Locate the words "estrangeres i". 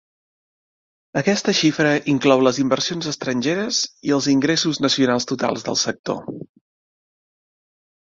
3.11-4.15